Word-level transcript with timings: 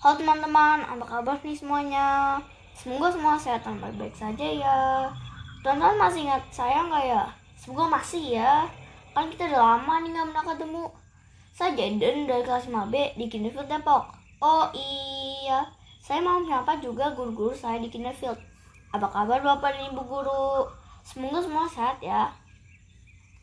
Halo 0.00 0.16
teman-teman, 0.16 0.80
apa 0.80 1.04
kabar 1.04 1.36
nih 1.44 1.52
semuanya? 1.52 2.40
Semoga 2.72 3.12
semua 3.12 3.36
sehat 3.36 3.60
dan 3.60 3.76
baik-baik 3.84 4.16
saja 4.16 4.48
ya. 4.48 5.04
Teman-teman 5.60 6.08
masih 6.08 6.24
ingat 6.24 6.40
saya 6.48 6.88
nggak 6.88 7.04
ya? 7.04 7.28
Semoga 7.52 8.00
masih 8.00 8.40
ya. 8.40 8.64
Kan 9.12 9.28
kita 9.28 9.52
udah 9.52 9.60
lama 9.76 10.00
nih 10.00 10.16
nggak 10.16 10.32
pernah 10.32 10.44
ketemu. 10.48 10.84
Saya 11.52 11.76
Jaden 11.76 12.24
dari 12.24 12.40
kelas 12.40 12.72
5B 12.72 13.20
di 13.20 13.28
Kinderfield 13.28 13.68
Depok. 13.68 14.08
Oh 14.40 14.72
iya, 14.72 15.68
saya 16.00 16.24
mau 16.24 16.40
menyapa 16.40 16.80
juga 16.80 17.12
guru-guru 17.12 17.52
saya 17.52 17.76
di 17.76 17.92
Kinderfield. 17.92 18.40
Apa 18.96 19.04
kabar 19.04 19.44
Bapak 19.44 19.76
dan 19.76 19.92
Ibu 19.92 20.00
guru? 20.08 20.64
Semoga 21.04 21.44
semua 21.44 21.68
sehat 21.68 22.00
ya. 22.00 22.32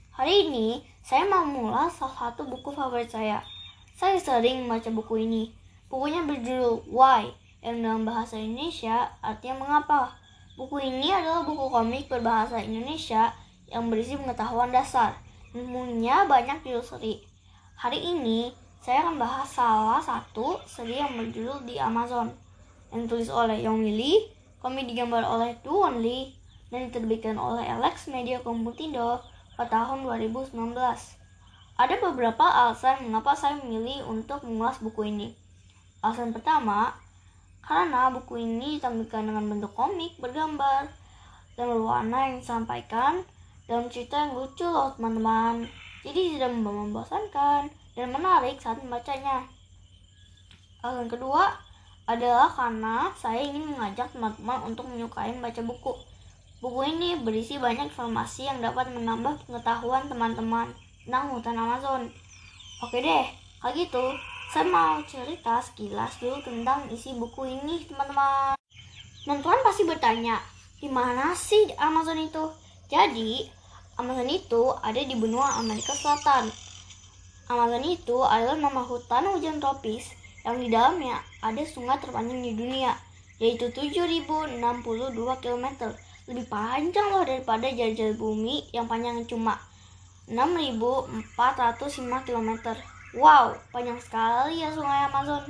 Hari 0.10 0.50
ini 0.50 0.82
saya 1.06 1.22
mau 1.30 1.46
mengulas 1.46 1.94
salah 1.94 2.34
satu 2.34 2.50
buku 2.50 2.74
favorit 2.74 3.14
saya. 3.14 3.46
Saya 3.94 4.18
sering 4.18 4.66
membaca 4.66 4.90
buku 4.90 5.22
ini. 5.22 5.67
Bukunya 5.88 6.24
berjudul 6.28 6.88
Why 6.92 7.32
yang 7.64 7.80
dalam 7.80 8.04
bahasa 8.04 8.36
Indonesia 8.36 9.08
artinya 9.24 9.64
mengapa. 9.64 10.16
Buku 10.60 10.84
ini 10.84 11.14
adalah 11.14 11.48
buku 11.48 11.70
komik 11.72 12.12
berbahasa 12.12 12.60
Indonesia 12.60 13.32
yang 13.72 13.88
berisi 13.88 14.20
pengetahuan 14.20 14.74
dasar. 14.74 15.16
Ilmunya 15.56 16.28
banyak 16.28 16.64
judul 16.68 16.84
seri. 16.84 17.24
Hari 17.80 18.04
ini 18.04 18.52
saya 18.84 19.08
akan 19.08 19.16
bahas 19.16 19.48
salah 19.48 20.04
satu 20.04 20.60
seri 20.68 21.00
yang 21.00 21.16
berjudul 21.16 21.64
di 21.64 21.80
Amazon 21.80 22.36
yang 22.92 23.08
ditulis 23.08 23.28
oleh 23.28 23.60
Yong 23.64 23.84
Willy, 23.84 24.32
komik 24.64 24.88
digambar 24.88 25.24
oleh 25.28 25.60
Du 25.64 25.76
Only, 25.76 26.32
dan 26.72 26.88
diterbitkan 26.88 27.36
oleh 27.36 27.68
Alex 27.68 28.08
Media 28.12 28.40
Komputindo 28.44 29.24
pada 29.56 29.88
tahun 29.88 30.04
2019. 30.08 30.56
Ada 31.78 31.96
beberapa 32.02 32.44
alasan 32.44 33.06
mengapa 33.06 33.38
saya 33.38 33.60
memilih 33.62 34.08
untuk 34.08 34.42
mengulas 34.44 34.80
buku 34.82 35.12
ini. 35.12 35.47
Alasan 36.06 36.30
pertama, 36.30 36.94
karena 37.66 38.14
buku 38.14 38.38
ini 38.38 38.78
ditampilkan 38.78 39.24
dengan 39.28 39.50
bentuk 39.50 39.74
komik 39.74 40.14
bergambar 40.22 40.88
dan 41.58 41.66
berwarna 41.68 42.30
yang 42.30 42.36
disampaikan 42.40 43.26
dalam 43.66 43.90
cerita 43.90 44.16
yang 44.24 44.38
lucu 44.38 44.64
loh 44.64 44.94
teman-teman. 44.94 45.66
Jadi 46.06 46.38
tidak 46.38 46.54
membosankan 46.54 47.68
dan 47.98 48.08
menarik 48.14 48.62
saat 48.62 48.78
membacanya. 48.80 49.44
Alasan 50.86 51.10
kedua 51.10 51.52
adalah 52.08 52.48
karena 52.48 53.12
saya 53.18 53.44
ingin 53.44 53.76
mengajak 53.76 54.08
teman-teman 54.14 54.64
untuk 54.64 54.88
menyukai 54.88 55.36
membaca 55.36 55.60
buku. 55.66 55.94
Buku 56.64 56.82
ini 56.88 57.20
berisi 57.20 57.60
banyak 57.60 57.92
informasi 57.92 58.48
yang 58.48 58.64
dapat 58.64 58.94
menambah 58.94 59.44
pengetahuan 59.50 60.08
teman-teman 60.08 60.72
tentang 61.04 61.36
hutan 61.36 61.58
Amazon. 61.60 62.02
Oke 62.80 63.04
deh, 63.04 63.26
kalau 63.60 63.74
gitu 63.76 64.06
saya 64.48 64.64
mau 64.64 65.04
cerita 65.04 65.60
sekilas 65.60 66.24
dulu 66.24 66.40
tentang 66.40 66.88
isi 66.88 67.12
buku 67.20 67.52
ini 67.52 67.84
teman-teman. 67.84 68.56
Teman-teman 69.28 69.60
pasti 69.60 69.84
bertanya, 69.84 70.40
di 70.80 70.88
mana 70.88 71.36
sih 71.36 71.68
Amazon 71.76 72.16
itu? 72.16 72.48
Jadi, 72.88 73.44
Amazon 74.00 74.32
itu 74.32 74.72
ada 74.80 75.04
di 75.04 75.16
benua 75.20 75.60
Amerika 75.60 75.92
Selatan. 75.92 76.48
Amazon 77.52 77.84
itu 77.84 78.24
adalah 78.24 78.56
nama 78.56 78.88
hutan 78.88 79.28
hujan 79.36 79.60
tropis 79.60 80.16
yang 80.48 80.64
di 80.64 80.72
dalamnya 80.72 81.20
ada 81.44 81.68
sungai 81.68 82.00
terpanjang 82.00 82.40
di 82.40 82.56
dunia, 82.56 82.96
yaitu 83.44 83.68
7062 83.68 84.64
km 85.44 85.68
lebih 86.28 86.46
panjang 86.48 87.08
loh 87.12 87.28
daripada 87.28 87.68
jajal 87.68 88.16
bumi 88.16 88.64
yang 88.72 88.88
panjangnya 88.88 89.28
cuma 89.28 89.60
6405 90.32 92.24
km. 92.24 92.52
Wow, 93.18 93.58
panjang 93.74 93.98
sekali 93.98 94.62
ya 94.62 94.70
sungai 94.70 95.10
Amazon. 95.10 95.42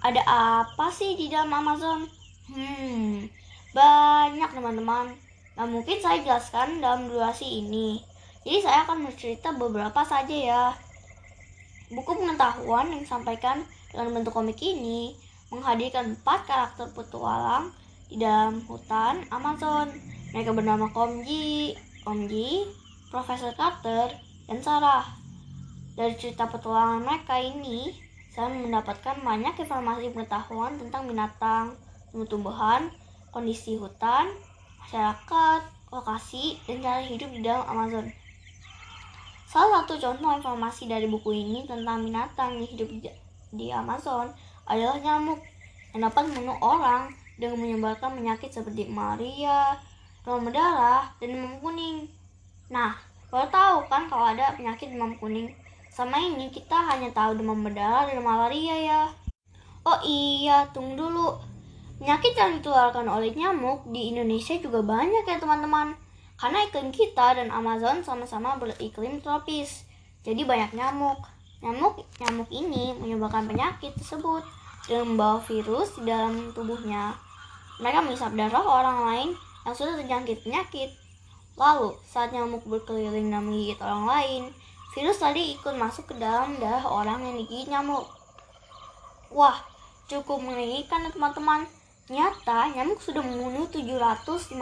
Ada 0.00 0.22
apa 0.24 0.88
sih 0.88 1.12
di 1.12 1.28
dalam 1.28 1.52
Amazon? 1.52 2.08
Hmm, 2.48 3.28
banyak 3.76 4.50
teman-teman. 4.56 5.12
Nah, 5.60 5.66
mungkin 5.68 6.00
saya 6.00 6.24
jelaskan 6.24 6.80
dalam 6.80 7.12
durasi 7.12 7.60
ini. 7.60 8.00
Jadi 8.48 8.64
saya 8.64 8.88
akan 8.88 9.12
bercerita 9.12 9.52
beberapa 9.52 10.08
saja 10.08 10.32
ya. 10.32 10.64
Buku 11.92 12.16
pengetahuan 12.16 12.88
yang 12.88 13.04
disampaikan 13.04 13.60
dengan 13.92 14.16
bentuk 14.16 14.32
komik 14.32 14.56
ini 14.64 15.12
menghadirkan 15.52 16.16
empat 16.16 16.48
karakter 16.48 16.88
petualang 16.96 17.76
di 18.08 18.24
dalam 18.24 18.64
hutan 18.64 19.20
Amazon. 19.28 19.92
Mereka 20.32 20.48
bernama 20.56 20.88
Komji, 20.96 21.76
Komji, 22.08 22.64
Profesor 23.12 23.52
Carter, 23.52 24.16
dan 24.48 24.64
Sarah. 24.64 25.25
Dari 25.96 26.12
cerita 26.20 26.44
petualangan 26.44 27.08
mereka 27.08 27.40
ini, 27.40 27.88
saya 28.28 28.52
mendapatkan 28.52 29.16
banyak 29.24 29.56
informasi 29.64 30.12
pengetahuan 30.12 30.76
tentang 30.76 31.08
binatang, 31.08 31.72
tumbuh-tumbuhan, 32.12 32.92
kondisi 33.32 33.80
hutan, 33.80 34.28
masyarakat, 34.84 35.60
lokasi, 35.88 36.60
dan 36.68 36.84
cara 36.84 37.00
hidup 37.00 37.32
di 37.32 37.40
dalam 37.40 37.64
Amazon. 37.64 38.12
Salah 39.48 39.88
satu 39.88 39.96
contoh 39.96 40.36
informasi 40.36 40.84
dari 40.84 41.08
buku 41.08 41.32
ini 41.32 41.64
tentang 41.64 42.04
binatang 42.04 42.60
yang 42.60 42.68
hidup 42.68 42.92
di 43.56 43.72
Amazon 43.72 44.28
adalah 44.68 45.00
nyamuk 45.00 45.40
yang 45.96 46.12
dapat 46.12 46.28
membunuh 46.28 46.60
orang 46.60 47.08
dengan 47.40 47.56
menyebarkan 47.56 48.20
penyakit 48.20 48.52
seperti 48.52 48.84
malaria, 48.92 49.80
demam 50.28 50.44
berdarah, 50.44 51.08
dan 51.24 51.40
demam 51.40 51.56
kuning. 51.64 52.04
Nah, 52.68 53.00
kalau 53.32 53.48
tahu 53.48 53.76
kan 53.88 54.04
kalau 54.12 54.28
ada 54.28 54.52
penyakit 54.52 54.92
demam 54.92 55.16
kuning? 55.16 55.56
Sama 55.96 56.20
ini 56.20 56.52
kita 56.52 56.76
hanya 56.92 57.08
tahu 57.08 57.40
demam 57.40 57.64
berdarah 57.64 58.04
dan 58.04 58.20
malaria 58.20 58.76
ya. 58.84 59.02
Oh 59.80 59.96
iya, 60.04 60.68
tunggu 60.68 60.92
dulu. 60.92 61.40
Penyakit 61.96 62.36
yang 62.36 62.60
ditularkan 62.60 63.08
oleh 63.08 63.32
nyamuk 63.32 63.88
di 63.88 64.12
Indonesia 64.12 64.52
juga 64.60 64.84
banyak 64.84 65.24
ya 65.24 65.40
teman-teman. 65.40 65.96
Karena 66.36 66.68
iklim 66.68 66.92
kita 66.92 67.40
dan 67.40 67.48
Amazon 67.48 68.04
sama-sama 68.04 68.60
beriklim 68.60 69.24
tropis. 69.24 69.88
Jadi 70.20 70.44
banyak 70.44 70.76
nyamuk. 70.76 71.16
Nyamuk 71.64 72.04
nyamuk 72.20 72.52
ini 72.52 72.92
menyebabkan 73.00 73.48
penyakit 73.48 73.96
tersebut 73.96 74.44
dan 74.92 75.00
membawa 75.00 75.40
virus 75.48 75.96
di 75.96 76.12
dalam 76.12 76.52
tubuhnya. 76.52 77.16
Mereka 77.80 78.04
mengisap 78.04 78.36
darah 78.36 78.60
orang 78.60 78.98
lain 79.08 79.28
yang 79.64 79.72
sudah 79.72 79.96
terjangkit 79.96 80.44
penyakit. 80.44 80.92
Lalu, 81.56 81.96
saat 82.04 82.36
nyamuk 82.36 82.68
berkeliling 82.68 83.32
dan 83.32 83.48
menggigit 83.48 83.80
orang 83.80 84.04
lain, 84.04 84.42
virus 84.96 85.20
tadi 85.20 85.52
ikut 85.52 85.76
masuk 85.76 86.08
ke 86.08 86.14
dalam 86.16 86.56
darah 86.56 86.88
orang 86.88 87.20
yang 87.20 87.36
digigit 87.36 87.68
nyamuk. 87.68 88.08
Wah, 89.28 89.60
cukup 90.08 90.40
mengerikan 90.40 91.04
ya 91.04 91.12
teman-teman. 91.12 91.68
Nyata, 92.08 92.72
nyamuk 92.72 93.04
sudah 93.04 93.20
membunuh 93.20 93.68
755 93.68 94.56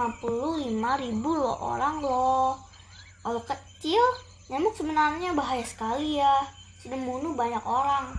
ribu 0.74 1.30
loh 1.38 1.54
orang 1.62 2.02
loh. 2.02 2.58
Kalau 3.22 3.38
kecil, 3.46 4.02
nyamuk 4.50 4.74
sebenarnya 4.74 5.38
bahaya 5.38 5.62
sekali 5.62 6.18
ya. 6.18 6.42
Sudah 6.82 6.98
membunuh 6.98 7.38
banyak 7.38 7.62
orang. 7.62 8.18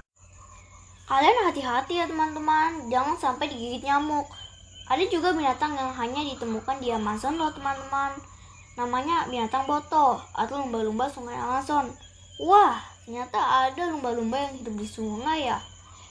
Kalian 1.12 1.52
hati-hati 1.52 2.00
ya 2.00 2.08
teman-teman, 2.08 2.88
jangan 2.88 3.20
sampai 3.20 3.52
digigit 3.52 3.84
nyamuk. 3.84 4.24
Ada 4.88 5.04
juga 5.12 5.36
binatang 5.36 5.76
yang 5.76 5.92
hanya 5.92 6.24
ditemukan 6.32 6.80
di 6.80 6.96
Amazon 6.96 7.36
loh 7.36 7.52
teman-teman. 7.52 8.16
Namanya 8.80 9.28
binatang 9.28 9.68
boto 9.68 10.24
atau 10.32 10.56
lumba-lumba 10.64 11.12
sungai 11.12 11.36
Amazon. 11.36 12.05
Wah, 12.36 12.84
ternyata 13.08 13.40
ada 13.40 13.88
lumba-lumba 13.88 14.36
yang 14.36 14.60
hidup 14.60 14.76
di 14.76 14.88
sungai 14.88 15.48
ya. 15.48 15.60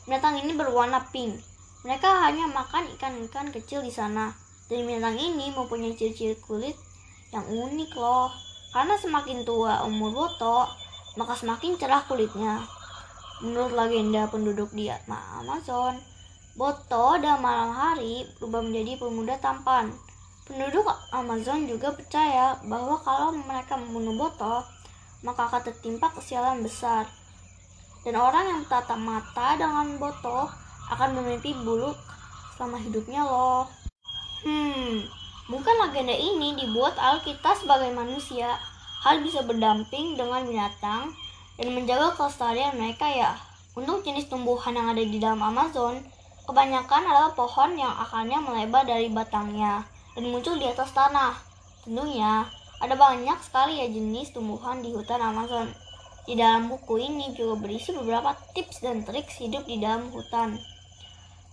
Binatang 0.09 0.41
ini 0.41 0.57
berwarna 0.57 1.05
pink. 1.12 1.37
Mereka 1.85 2.09
hanya 2.25 2.49
makan 2.49 2.89
ikan-ikan 2.97 3.53
kecil 3.53 3.85
di 3.85 3.93
sana. 3.93 4.33
Dan 4.73 4.89
binatang 4.89 5.21
ini 5.21 5.53
mempunyai 5.53 5.93
ciri-ciri 5.93 6.41
kulit 6.41 6.73
yang 7.29 7.45
unik 7.45 7.93
loh. 7.97 8.33
Karena 8.73 8.97
semakin 8.97 9.45
tua 9.45 9.84
umur 9.84 10.17
boto, 10.17 10.65
maka 11.21 11.37
semakin 11.37 11.77
cerah 11.77 12.03
kulitnya. 12.09 12.65
Menurut 13.45 13.77
legenda 13.77 14.25
penduduk 14.33 14.73
di 14.73 14.89
Amazon, 14.89 16.01
Boto 16.55 17.19
dalam 17.19 17.43
malam 17.43 17.75
hari 17.75 18.22
berubah 18.39 18.63
menjadi 18.63 18.95
pemuda 19.03 19.34
tampan. 19.43 19.91
Penduduk 20.47 20.87
Amazon 21.10 21.66
juga 21.66 21.91
percaya 21.91 22.54
bahwa 22.63 22.95
kalau 23.03 23.34
mereka 23.34 23.75
membunuh 23.75 24.15
Boto, 24.15 24.63
maka 25.24 25.48
akan 25.48 25.62
tertimpa 25.65 26.12
kesialan 26.12 26.60
besar. 26.60 27.09
Dan 28.04 28.21
orang 28.21 28.44
yang 28.44 28.62
tatap 28.68 29.00
mata 29.00 29.56
dengan 29.56 29.97
Boto 29.97 30.53
akan 30.92 31.10
memimpi 31.16 31.56
buruk 31.65 31.97
selama 32.54 32.76
hidupnya 32.78 33.24
loh. 33.24 33.65
Hmm, 34.44 35.03
bukan 35.48 35.74
legenda 35.88 36.12
ini 36.12 36.54
dibuat 36.60 37.00
oleh 37.00 37.24
kita 37.24 37.56
sebagai 37.56 37.88
manusia. 37.97 38.60
Hal 39.03 39.24
bisa 39.24 39.41
berdamping 39.42 40.21
dengan 40.21 40.44
binatang 40.44 41.10
dan 41.56 41.66
menjaga 41.72 42.12
kelestarian 42.15 42.76
mereka 42.76 43.09
ya. 43.09 43.32
Untuk 43.74 44.04
jenis 44.04 44.28
tumbuhan 44.28 44.76
yang 44.76 44.92
ada 44.92 45.03
di 45.03 45.18
dalam 45.18 45.41
Amazon, 45.41 45.98
Kebanyakan 46.44 47.09
adalah 47.09 47.32
pohon 47.32 47.72
yang 47.72 47.88
akarnya 47.88 48.36
melebar 48.36 48.84
dari 48.84 49.09
batangnya 49.09 49.80
dan 50.12 50.28
muncul 50.28 50.60
di 50.60 50.68
atas 50.68 50.92
tanah. 50.92 51.32
Tentunya, 51.80 52.44
ada 52.82 52.94
banyak 52.98 53.38
sekali 53.44 53.78
ya 53.78 53.86
jenis 53.86 54.34
tumbuhan 54.34 54.82
di 54.82 54.91
hutan 54.91 55.22
Amazon. 55.22 55.71
Di 56.24 56.34
dalam 56.34 56.72
buku 56.72 56.97
ini 56.97 57.36
juga 57.36 57.60
berisi 57.60 57.92
beberapa 57.92 58.32
tips 58.56 58.80
dan 58.80 59.04
trik 59.04 59.28
hidup 59.36 59.68
di 59.68 59.76
dalam 59.76 60.09
hutan. 60.09 60.56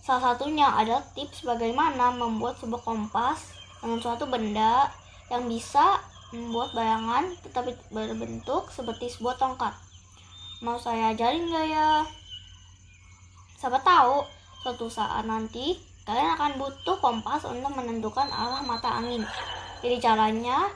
Salah 0.02 0.34
satunya 0.34 0.66
adalah 0.66 1.04
tips 1.14 1.46
bagaimana 1.46 2.10
membuat 2.10 2.58
sebuah 2.58 2.82
kompas 2.82 3.54
dengan 3.78 4.02
suatu 4.02 4.26
benda 4.26 4.90
yang 5.30 5.46
bisa 5.46 6.00
membuat 6.32 6.72
bayangan 6.72 7.36
tetapi 7.44 7.76
berbentuk 7.92 8.72
seperti 8.72 9.12
sebuah 9.12 9.36
tongkat. 9.36 9.76
Mau 10.64 10.80
saya 10.80 11.12
ajarin 11.12 11.52
gak 11.52 11.66
ya? 11.68 11.88
Siapa 13.60 13.78
tahu 13.84 14.26
suatu 14.64 14.90
saat 14.90 15.22
nanti 15.28 15.78
kalian 16.02 16.34
akan 16.34 16.58
butuh 16.58 16.98
kompas 16.98 17.46
untuk 17.46 17.70
menentukan 17.76 18.26
arah 18.26 18.62
mata 18.66 18.90
angin. 18.98 19.22
Jadi 19.82 20.02
caranya 20.02 20.66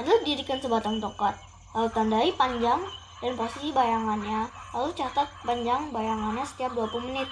adalah 0.00 0.20
dirikan 0.24 0.56
sebatang 0.56 0.96
tongkat, 0.96 1.36
lalu 1.76 1.88
tandai 1.92 2.32
panjang 2.32 2.80
dan 3.20 3.32
posisi 3.36 3.68
bayangannya, 3.70 4.48
lalu 4.72 4.90
catat 4.96 5.28
panjang 5.44 5.92
bayangannya 5.92 6.44
setiap 6.48 6.72
20 6.72 7.12
menit. 7.12 7.28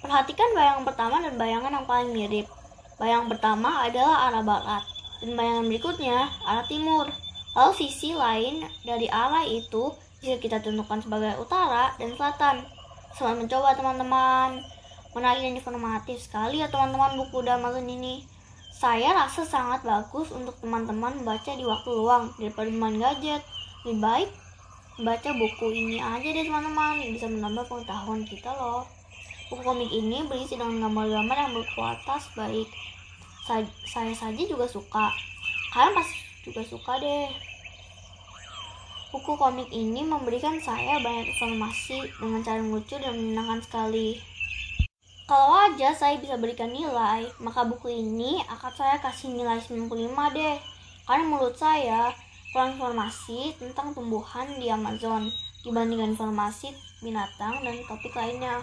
Perhatikan 0.00 0.50
bayangan 0.56 0.82
pertama 0.88 1.20
dan 1.20 1.36
bayangan 1.36 1.72
yang 1.76 1.86
paling 1.86 2.10
mirip. 2.10 2.48
Bayangan 2.96 3.28
pertama 3.28 3.84
adalah 3.84 4.32
arah 4.32 4.42
barat, 4.42 4.84
dan 5.20 5.30
bayangan 5.36 5.64
berikutnya 5.68 6.18
arah 6.48 6.66
timur. 6.66 7.06
Lalu 7.52 7.72
sisi 7.76 8.16
lain 8.16 8.64
dari 8.82 9.12
arah 9.12 9.44
itu 9.44 9.92
bisa 10.24 10.40
kita 10.40 10.64
tentukan 10.64 11.04
sebagai 11.04 11.36
utara 11.36 11.92
dan 12.00 12.16
selatan. 12.16 12.64
Selamat 13.12 13.44
mencoba 13.44 13.76
teman-teman. 13.76 14.50
Menarik 15.12 15.44
dan 15.44 15.54
informatif 15.60 16.16
sekali 16.24 16.64
ya 16.64 16.72
teman-teman 16.72 17.20
buku 17.20 17.44
Amazon 17.44 17.84
ini. 17.84 18.24
Saya 18.72 19.12
rasa 19.12 19.44
sangat 19.44 19.84
bagus 19.84 20.32
untuk 20.32 20.56
teman-teman 20.64 21.20
membaca 21.20 21.52
di 21.52 21.62
waktu 21.62 21.90
luang 21.92 22.32
daripada 22.40 22.72
main 22.72 22.96
gadget. 22.96 23.44
Lebih 23.84 24.00
baik 24.00 24.30
baca 25.00 25.30
buku 25.32 25.66
ini 25.72 25.96
aja 26.00 26.24
deh 26.24 26.44
teman-teman, 26.44 27.00
bisa 27.12 27.28
menambah 27.28 27.64
pengetahuan 27.68 28.24
kita 28.24 28.52
loh. 28.56 28.88
Buku 29.52 29.60
komik 29.60 29.92
ini 29.92 30.24
berisi 30.24 30.56
dengan 30.56 30.88
gambar-gambar 30.88 31.36
yang 31.36 31.52
berkualitas 31.52 32.32
baik. 32.32 32.68
Sa 33.44 33.60
saya 33.84 34.12
saja 34.16 34.42
juga 34.48 34.64
suka. 34.64 35.12
Kalian 35.76 35.92
pasti 35.92 36.16
juga 36.44 36.64
suka 36.64 36.96
deh. 36.96 37.28
Buku 39.12 39.36
komik 39.36 39.68
ini 39.68 40.00
memberikan 40.08 40.56
saya 40.64 40.96
banyak 41.04 41.36
informasi 41.36 42.08
dengan 42.16 42.40
cara 42.40 42.64
lucu 42.64 42.96
dan 42.96 43.12
menyenangkan 43.12 43.60
sekali. 43.60 44.16
Kalau 45.22 45.54
aja 45.54 45.94
saya 45.94 46.18
bisa 46.18 46.34
berikan 46.34 46.74
nilai, 46.74 47.30
maka 47.38 47.62
buku 47.62 47.88
ini 47.88 48.42
akan 48.50 48.72
saya 48.74 48.98
kasih 48.98 49.30
nilai 49.30 49.62
95 49.62 50.34
deh. 50.34 50.56
Karena 51.06 51.24
menurut 51.24 51.54
saya, 51.54 52.10
kurang 52.50 52.74
informasi 52.76 53.54
tentang 53.56 53.94
tumbuhan 53.94 54.44
di 54.58 54.66
Amazon 54.68 55.30
dibandingkan 55.62 56.18
informasi 56.18 56.74
binatang 57.00 57.62
dan 57.62 57.74
topik 57.86 58.12
lainnya. 58.18 58.60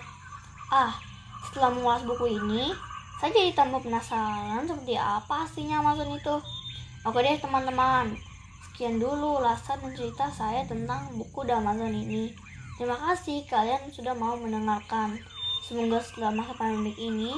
Ah, 0.68 1.00
setelah 1.48 1.72
mengulas 1.74 2.04
buku 2.04 2.38
ini, 2.38 2.76
saya 3.20 3.32
jadi 3.32 3.52
tambah 3.56 3.80
penasaran 3.84 4.68
seperti 4.68 4.96
apa 5.00 5.48
aslinya 5.48 5.80
Amazon 5.80 6.12
itu. 6.12 6.36
Oke 7.08 7.24
deh 7.24 7.40
teman-teman, 7.40 8.16
sekian 8.68 9.00
dulu 9.00 9.40
ulasan 9.40 9.80
dan 9.80 9.92
cerita 9.96 10.28
saya 10.32 10.68
tentang 10.68 11.16
buku 11.16 11.48
The 11.48 11.56
Amazon 11.56 11.96
ini. 11.96 12.36
Terima 12.76 12.96
kasih 12.96 13.48
kalian 13.48 13.92
sudah 13.92 14.16
mau 14.16 14.36
mendengarkan. 14.36 15.38
Semoga 15.64 16.00
setelah 16.02 16.32
masa 16.34 16.54
pandemi 16.58 16.96
ini, 16.98 17.34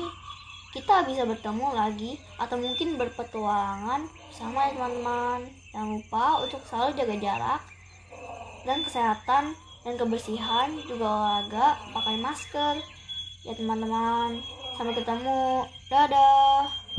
kita 0.72 1.04
bisa 1.04 1.28
bertemu 1.28 1.68
lagi 1.76 2.16
atau 2.40 2.56
mungkin 2.56 2.96
berpetualangan 2.96 4.08
bersama 4.32 4.68
ya 4.68 4.72
teman-teman. 4.80 5.40
Jangan 5.76 5.90
lupa 6.00 6.26
untuk 6.48 6.62
selalu 6.64 6.92
jaga 6.96 7.16
jarak 7.20 7.62
dan 8.64 8.80
kesehatan 8.86 9.44
dan 9.82 9.94
kebersihan 9.98 10.70
juga 10.88 11.06
olahraga 11.06 11.68
pakai 11.92 12.16
masker. 12.24 12.76
Ya 13.44 13.54
teman-teman. 13.58 14.40
Sampai 14.80 14.96
ketemu. 14.96 15.66
Dadah 15.92 16.81